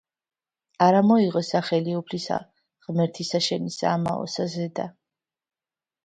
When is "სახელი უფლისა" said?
1.49-2.37